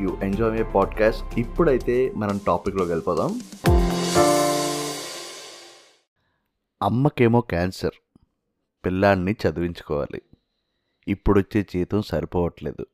you 0.00 0.18
enjoy 0.22 0.52
my 0.52 0.62
podcast. 0.62 1.38
ఇప్పుడైతే 1.38 2.12
మనం 2.16 2.40
టాపిక్లోకి 2.46 2.90
వెళ్ళిపోదాం. 2.90 3.40
అమ్మకేమో 6.82 7.40
క్యాన్సర్. 7.40 7.90
పిల్లాడిని 8.86 9.32
చదివించుకోవాలి. 9.32 10.22
ఇప్పుడు 11.08 11.40
వచ్చే 11.40 11.62
జీతం 11.62 12.02
సరిపోవట్లేదు. 12.02 12.86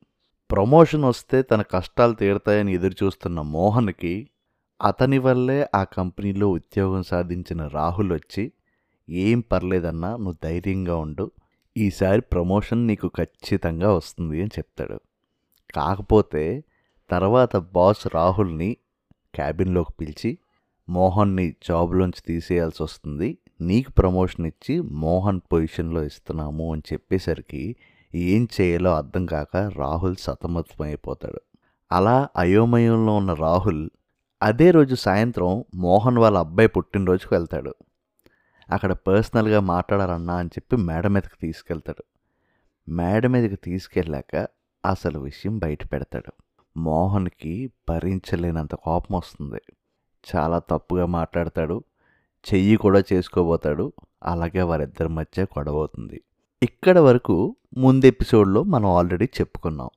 ప్రమోషన్ 0.50 1.04
వస్తే 1.04 1.42
తన 1.42 1.62
కష్టాలు 1.62 2.14
తీరుతాయని 2.14 2.74
ఎదురు 2.74 3.04
చూస్తున్న 3.04 3.40
మోహన్కి 3.40 4.30
అతని 4.82 5.18
వల్లే 5.18 5.66
ఆ 5.74 5.84
కంపెనీలో 5.84 6.48
ఉద్యోగం 6.48 7.02
సాధించిన 7.02 7.66
రాహుల్ 7.66 8.12
వచ్చి 8.12 8.52
ఏం 9.10 9.40
పర్లేదన్నా 9.40 10.10
నువ్వు 10.16 10.36
ధైర్యంగా 10.44 10.96
ఉండు. 10.96 11.30
ఈసారి 11.76 12.20
ప్రమోషన్ 12.20 12.86
నీకు 12.86 13.08
ఖచ్చితంగా 13.08 13.92
వస్తుంది 13.92 14.40
అని 14.40 14.50
చెప్తాడు. 14.58 15.00
కాకపోతే 15.74 16.64
తర్వాత 17.10 17.56
బాస్ 17.56 18.06
రాహుల్ని 18.14 18.76
క్యాబిన్లోకి 19.34 19.92
పిలిచి 20.00 20.38
మోహన్ని 20.88 21.54
జాబ్లోంచి 21.68 22.22
తీసేయాల్సి 22.26 22.82
వస్తుంది. 22.82 23.38
నీకు 23.60 23.90
ప్రమోషన్ 23.90 24.46
ఇచ్చి 24.46 24.80
మోహన్ 24.80 25.40
పొజిషన్లో 25.52 26.04
ఇస్తున్నాము 26.04 26.72
అని 26.72 26.82
చెప్పేసరికి 26.92 27.76
ఏం 28.14 28.48
చేయాలో 28.60 28.96
అర్థం 28.96 29.26
కాక 29.26 29.56
రాహుల్ 29.56 30.16
సతమతమైపోతాడు. 30.16 31.40
అలా 31.92 32.28
అయోమయంలో 32.36 33.16
ఉన్న 33.16 33.32
రాహుల్ 33.34 33.90
అదే 34.42 34.70
రోజు 34.70 34.94
సాయంత్రం 34.94 35.64
మోహన్ 35.74 36.18
వాళ్ళ 36.18 36.38
అబ్బాయి 36.38 36.68
పుట్టినరోజుకు 36.68 37.34
వెళ్తాడు. 37.34 37.74
అక్కడ 38.70 38.92
పర్సనల్గా 38.92 39.60
మాట్లాడాలన్నా 39.60 40.34
అని 40.34 40.48
చెప్పి 40.48 40.76
మేడ 40.76 41.06
మీదకి 41.06 41.36
తీసుకెళ్తాడు. 41.40 42.04
మేడ 42.88 43.26
మీదకి 43.26 43.56
తీసుకెళ్ళాక 43.56 44.48
అసలు 44.86 45.18
విషయం 45.18 45.58
బయట 45.58 45.92
పెడతాడు. 45.92 46.43
మోహన్కి 46.76 47.70
భరించలేనంత 47.88 48.74
కోపం 48.74 49.16
వస్తుంది 49.16 49.60
చాలా 50.34 50.58
తప్పుగా 50.58 51.06
మాట్లాడతాడు. 51.06 51.84
చెయ్యి 52.46 52.76
కూడా 52.76 53.02
చేసుకోబోతాడు. 53.12 53.92
అలాగే 54.22 54.62
వారిద్దరి 54.62 55.08
మధ్య 55.08 55.42
గొడవ 55.42 55.76
అవుతుంది 55.76 56.20
ఇక్కడ 56.62 56.98
వరకు 56.98 57.56
ముందు 57.78 58.06
ఎపిసోడ్లో 58.06 58.62
మనం 58.62 58.90
ఆల్రెడీ 58.90 59.24
చెప్పుకున్నాం. 59.24 59.90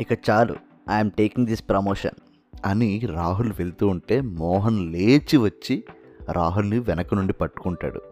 ఇక 0.00 0.30
చాలు. 0.30 0.56
ఐఎమ్ 0.90 1.10
టేకింగ్ 1.10 1.46
దిస్ 1.46 1.64
ప్రమోషన్ 1.68 2.18
అని 2.64 3.00
రాహుల్ 3.06 3.52
వెళ్తూ 3.58 3.88
ఉంటే 3.88 4.20
మోహన్ 4.20 4.92
లేచి 4.92 5.36
వచ్చి 5.36 5.84
రాహుల్ని 6.30 6.78
వెనక 6.78 7.14
నుండి 7.14 7.32
పట్టుకుంటాడు. 7.32 8.11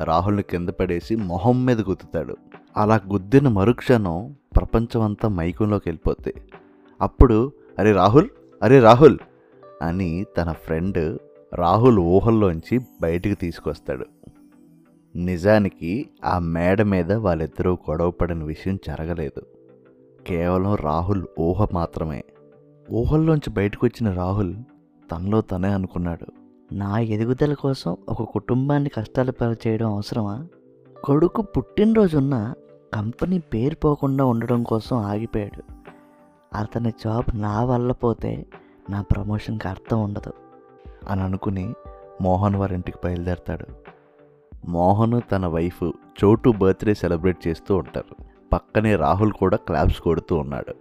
రాహుల్ని 0.00 0.42
కింద 0.42 0.68
పడేసి 0.68 1.16
మొహం 1.16 1.64
మీద 1.64 1.80
గుద్దుతాడు. 1.80 2.36
అలా 2.76 3.00
గుద్దిన 3.12 3.48
మరుక్షణం 3.48 4.34
ప్రపంచమంతా 4.56 5.28
మైకంలోకి 5.28 5.88
వెళ్ళిపోతుంది 5.88 6.42
అప్పుడు 7.00 7.52
అరే 7.78 7.92
రాహుల్ 7.92 8.28
అరే 8.62 8.80
రాహుల్ 8.80 9.18
అని 9.82 10.24
తన 10.36 10.52
ఫ్రెండ్ 10.52 11.18
రాహుల్ 11.54 11.98
ఊహల్లోంచి 11.98 12.80
బయటికి 13.00 13.34
తీసుకొస్తాడు. 13.34 14.06
నిజానికి 15.16 16.10
ఆ 16.24 16.38
మేడ 16.38 16.82
మీద 16.82 17.12
వాళ్ళిద్దరూ 17.12 17.72
గొడవపడిన 17.72 18.44
విషయం 18.44 18.78
జరగలేదు. 18.86 19.42
కేవలం 20.26 20.74
రాహుల్ 20.74 21.24
ఊహ 21.40 21.66
మాత్రమే. 21.72 22.24
ఊహల్లోంచి 22.92 23.50
బయటకు 23.50 23.86
వచ్చిన 23.86 24.12
రాహుల్ 24.12 24.54
తనలో 25.12 25.40
తనే 25.40 25.68
అనుకున్నాడు. 25.68 26.43
నా 26.72 26.98
ఎదుగుదల 26.98 27.54
కోసం 27.54 27.96
ఒక 28.08 28.22
కుటుంబాన్ని 28.22 28.90
కష్టాలు 28.90 29.32
చేయడం 29.68 29.94
అవసరమా? 29.94 30.46
కొడుకు 31.04 31.42
పుట్టినరోజున్న 31.42 32.54
కంపెనీ 32.94 33.38
పేరు 33.38 33.74
పోకుండా 33.74 34.24
ఉండడం 34.24 34.62
కోసం 34.62 34.96
ఆగిపోయాడు. 34.96 35.62
అతని 36.56 36.90
జాబ్ 36.90 37.40
నా 37.40 37.64
వల్ల 37.64 37.92
పోతే 37.92 38.46
నా 38.90 39.02
ప్రమోషన్కి 39.02 39.68
అర్థం 39.68 40.02
ఉండదు 40.02 40.32
అని 41.08 41.22
అనుకుని 41.22 41.74
మోహన్ 42.22 42.56
వారింటికి 42.56 42.98
బయలుదేరతాడు. 43.04 43.66
మోహన్ 44.66 45.20
తన 45.32 45.46
వైఫ్ 45.46 45.92
చోటు 46.24 46.50
బర్త్డే 46.50 46.94
సెలబ్రేట్ 46.94 47.48
చేస్తూ 47.48 47.76
ఉంటారు. 47.76 48.24
పక్కనే 48.52 48.96
రాహుల్ 48.96 49.32
కూడా 49.32 49.56
క్లాప్స్ 49.56 50.00
కొడుతూ 50.00 50.36
ఉన్నాడు. 50.36 50.74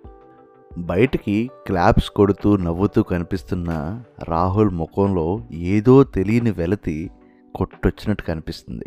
బయటికి 0.77 1.51
క్లాప్స్ 1.67 2.09
కొడుతూ 2.09 2.57
నవ్వుతూ 2.57 3.03
కనిపిస్తున్న 3.03 4.03
రాహుల్ 4.23 4.69
ముఖంలో 4.69 5.39
ఏదో 5.51 6.03
తెలియని 6.03 6.51
వెలతి 6.51 7.11
కొట్టొచ్చినట్టు 7.55 8.23
కనిపిస్తుంది. 8.23 8.85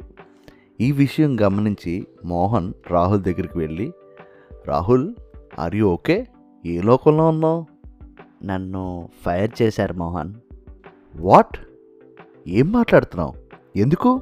ఈ 0.80 0.92
విషయం 0.92 1.40
గమనించి 1.40 2.06
మోహన్ 2.24 2.72
రాహుల్ 2.90 3.22
దగ్గరికి 3.22 3.58
వెళ్ళి 3.58 3.92
రాహుల్ 4.68 5.14
ఆర్ 5.58 5.76
యూ 5.76 5.88
ఓకే 5.88 6.26
ఏ 6.66 6.80
లోకంలో 6.80 7.28
ఉన్నావు? 7.28 7.66
నన్ను 8.44 9.08
ఫైర్ 9.24 9.62
చేశారు 9.62 9.94
మోహన్. 9.94 10.34
వాట్ 11.16 11.58
ఏం 12.48 12.72
మాట్లాడుతున్నావు? 12.72 13.34
ఎందుకు? 13.76 14.20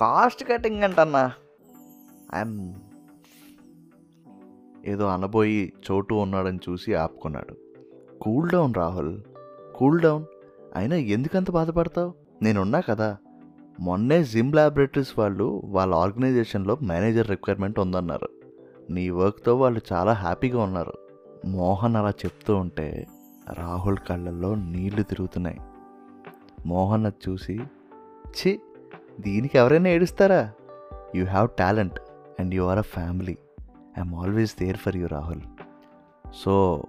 కాస్ట్ 0.00 0.44
కటింగ్ 0.44 0.82
అంటన్నా. 0.82 1.32
ఐఎమ్ 2.34 2.74
ఏదో 4.86 5.06
అనబోయి 5.06 5.72
చోటు 5.90 6.14
ఉన్నాడని 6.14 6.58
చూసి 6.68 6.94
ఆపుకున్నాడు. 6.94 7.56
Cool 8.20 8.50
down 8.50 8.74
Rahul 8.74 9.20
cool 9.76 10.00
down. 10.00 10.24
అయినా 10.76 10.96
ఎందుకంత 10.96 11.50
బాధపడతావు? 11.50 12.14
నేనున్నా 12.42 12.80
కదా. 12.80 13.16
మొన్నే 13.80 14.24
జిమ్ 14.24 14.54
ల్యాబొరేటరీస్ 14.54 15.18
వాళ్ళు 15.18 15.62
వాళ్ళ 15.64 15.94
ఆర్గనైజేషన్లో 15.94 16.78
మేనేజర్ 16.82 17.30
రిక్వైర్మెంట్ 17.30 17.78
ఉందన్నారు. 17.78 18.28
నీ 18.90 19.10
వర్క్తో 19.10 19.56
వాళ్ళు 19.56 19.80
చాలా 19.92 20.12
హ్యాపీగా 20.12 20.62
ఉన్నారు. 20.62 20.92
మోహన్ 21.46 21.96
అలా 21.96 22.10
చెప్తూ 22.10 22.56
ఉంటే 22.56 23.06
రాహుల్ 23.58 23.96
కళ్ళల్లో 23.96 24.54
నీళ్ళు 24.54 25.02
తిరుగుతున్నాయి. 25.02 25.60
మోహన్ 26.66 27.06
అది 27.06 27.30
చూసి 27.30 27.60
ఛీ 28.28 28.60
దీనికి 29.20 29.58
ఎవరైనా 29.58 29.88
ఏడుస్తారా? 29.88 30.52
You 31.16 31.24
have 31.26 31.48
talent 31.58 32.00
and 32.40 32.54
you 32.54 32.62
are 32.62 32.78
a 32.78 32.82
family. 32.82 33.38
I'm 34.00 34.14
always 34.14 34.56
there 34.60 34.76
for 34.76 34.96
you 34.96 35.06
Rahul 35.06 35.40
so 36.34 36.84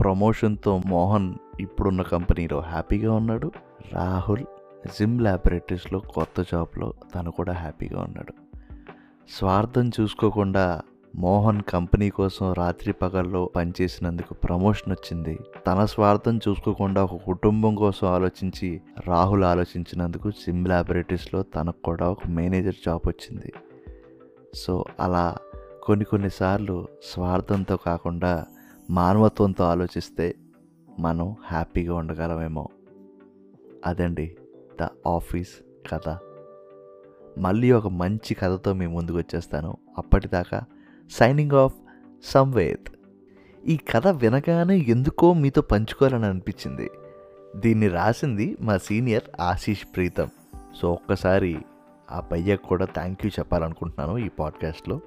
ప్రమోషన్తో 0.00 0.80
Mohan 0.86 1.34
ఇప్పుడున్న 1.60 2.02
కంపెనీలో 2.02 2.60
హ్యాపీగా 2.60 3.14
ఉన్నాడు. 3.14 3.52
రాహుల్ 3.92 4.44
జిమ్ 4.86 5.22
ల్యాబొరేటరీస్లో 5.22 5.98
కొత్త 5.98 6.42
జాబ్లో 6.42 6.94
తను 7.14 7.30
కూడా 7.30 7.52
హ్యాపీగా 7.52 8.00
ఉన్నాడు. 8.00 8.32
స్వార్థం 9.30 9.90
చూసుకోకుండా 10.00 10.82
మోహన్ 11.16 11.62
కంపెనీ 11.62 12.10
కోసం 12.10 12.52
రాత్రి 12.52 12.92
పగల్లో 12.92 13.50
పనిచేసినందుకు 13.56 14.34
ప్రమోషన్ 14.34 14.92
వచ్చింది. 14.92 15.38
తన 15.66 15.84
స్వార్థం 15.84 16.36
చూసుకోకుండా 16.48 17.04
ఒక 17.04 17.16
కుటుంబం 17.16 17.74
కోసం 17.74 18.06
ఆలోచించి 18.06 18.80
రాహుల్ 19.06 19.44
ఆలోచించినందుకు 19.44 20.30
జిమ్ 20.30 20.68
ల్యాబొరేటరీస్లో 20.68 21.42
తనకు 21.42 21.82
కూడా 21.84 22.10
ఒక 22.10 22.26
మేనేజర్ 22.28 22.74
జాబ్ 22.86 23.08
వచ్చింది. 23.08 23.52
సో 24.54 24.84
అలా 25.00 25.36
కొన్ని 25.82 26.04
కొన్నిసార్లు 26.04 26.88
స్వార్థంతో 27.02 27.76
కాకుండా 27.76 28.46
మానవత్వంతో 28.90 29.64
ఆలోచిస్తే 29.64 30.34
మనం 30.98 31.36
హ్యాపీగా 31.46 31.94
ఉండగలమేమో. 31.94 32.68
అదండి 33.86 34.36
ద 34.82 34.88
ఆఫీస్ 35.06 35.50
కథ. 35.90 36.18
మళ్ళీ 37.38 37.72
ఒక 37.72 37.88
మంచి 37.88 38.34
కథతో 38.34 38.72
మీ 38.72 38.86
ముందుకు 38.86 39.16
వచ్చేస్తాను. 39.16 39.76
అప్పటిదాకా 39.98 40.62
సైనింగ్ 41.10 41.52
ఆఫ్ 41.52 41.74
సంవేద్. 42.24 42.90
ఈ 43.66 43.76
కథ 43.76 44.08
వినగానే 44.08 44.78
ఎందుకో 44.78 45.34
మీతో 45.34 45.62
పంచుకోవాలని 45.62 46.26
అనిపించింది. 46.26 46.90
దీన్ని 47.56 47.88
రాసింది 47.88 48.56
మా 48.60 48.76
సీనియర్ 48.76 49.40
ఆశీష్ 49.40 49.86
ప్రీతం. 49.96 50.28
సో 50.80 50.92
ఒక్కసారి 50.92 51.58
ఆ 52.10 52.20
పయ్యకు 52.20 52.66
కూడా 52.66 52.84
థ్యాంక్ 52.84 53.26
యూ 53.26 53.30
చెప్పాలనుకుంటున్నాను 53.38 54.18
ఈ 54.18 54.28
పాడ్కాస్ట్లో. 54.28 55.00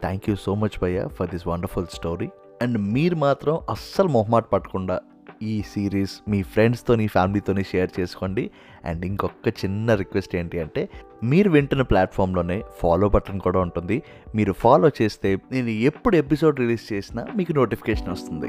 థ్యాంక్ 0.00 0.30
యూ 0.30 0.36
సో 0.36 0.54
మచ్ 0.54 0.80
భయ్య 0.82 1.08
for 1.08 1.30
this 1.30 1.48
wonderful 1.48 1.86
story 1.86 2.28
and 2.62 2.78
మీరు 2.78 3.16
మాత్రం 3.16 3.60
అస్సలు 3.70 4.08
మొహమాట 4.08 4.44
పట్టకుండా 4.44 5.00
ఈ 5.42 5.62
సిరీస్ 5.62 6.30
మీ 6.30 6.42
ఫ్రెండ్స్తోని 6.42 7.06
ఫ్యామిలీతోని 7.06 7.64
షేర్ 7.64 7.90
చేసుకోండి. 8.00 8.50
అండ్ 8.84 9.06
ఇంకొక 9.06 9.48
చిన్న 9.48 9.94
రిక్వెస్ట్ 9.94 10.36
ఏంటి 10.36 10.60
అంటే 10.60 10.88
మీరు 11.24 11.50
వింటున్న 11.50 11.82
ప్లాట్ఫామ్లోనే 11.82 12.62
ఫాలో 12.78 13.08
బటన్ 13.08 13.40
కూడా 13.40 13.60
ఉంటుంది. 13.60 14.02
మీరు 14.34 14.52
ఫాలో 14.52 14.90
చేస్తే 15.02 15.38
నేను 15.52 15.68
ఎప్పుడు 15.68 16.16
ఎపిసోడ్ 16.16 16.60
రిలీజ్ 16.60 16.92
చేసినా 16.92 17.26
మీకు 17.36 17.52
నోటిఫికేషన్ 17.52 18.08
వస్తుంది. 18.08 18.48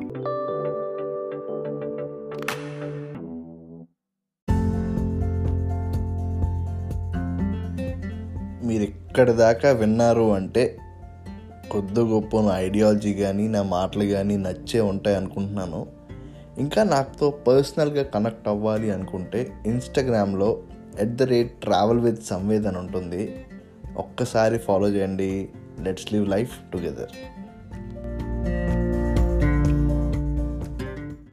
మీరు 8.67 8.83
ఇక్కడ 8.83 9.31
దాకా 9.31 9.71
విన్నారు 9.71 10.33
అంటే 10.33 10.77
కొద్ది 11.71 11.99
గొప్ప 11.99 12.41
నా 12.41 12.59
ఐడియాలజీ 12.59 13.13
కానీ 13.13 13.47
నా 13.47 13.63
మాటలు 13.63 14.03
కానీ 14.03 14.37
నచ్చే 14.37 14.81
ఉంటాయి 14.81 15.17
అనుకుంటున్నాను. 15.17 15.87
ఇంకా 16.57 16.83
నాతో 16.83 17.29
పర్సనల్గా 17.29 18.03
కనెక్ట్ 18.03 18.47
అవ్వాలి 18.47 18.91
అనుకుంటే 18.91 19.63
ఇన్స్టాగ్రామ్లో 19.65 20.63
at 20.99 21.15
the 21.15 21.23
rate 21.23 21.61
travel 21.61 21.99
with 21.99 22.23
Samvedana 22.23 22.77
ఉంటుంది. 22.77 23.45
ఒక్కసారి 23.97 24.57
ఫాలో 24.57 24.89
చేయండి. 24.89 25.49
Let's 25.79 26.13
live 26.13 26.29
life 26.29 26.71
together 26.73 27.32